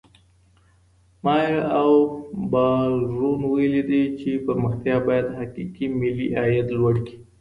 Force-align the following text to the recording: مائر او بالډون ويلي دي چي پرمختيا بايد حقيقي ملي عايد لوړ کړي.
مائر 1.23 1.55
او 1.79 1.89
بالډون 2.51 3.39
ويلي 3.51 3.81
دي 3.89 4.03
چي 4.19 4.31
پرمختيا 4.45 4.95
بايد 5.07 5.27
حقيقي 5.39 5.85
ملي 5.99 6.27
عايد 6.41 6.67
لوړ 6.77 6.95
کړي. 7.05 7.15